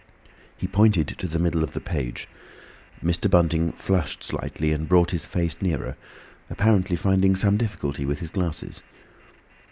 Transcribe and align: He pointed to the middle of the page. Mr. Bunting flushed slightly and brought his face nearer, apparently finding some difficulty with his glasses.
He 0.57 0.65
pointed 0.67 1.09
to 1.19 1.27
the 1.27 1.37
middle 1.37 1.63
of 1.63 1.73
the 1.73 1.79
page. 1.79 2.27
Mr. 3.03 3.29
Bunting 3.29 3.71
flushed 3.71 4.23
slightly 4.23 4.73
and 4.73 4.89
brought 4.89 5.11
his 5.11 5.25
face 5.25 5.61
nearer, 5.61 5.95
apparently 6.49 6.95
finding 6.95 7.35
some 7.35 7.55
difficulty 7.55 8.03
with 8.03 8.17
his 8.19 8.31
glasses. 8.31 8.81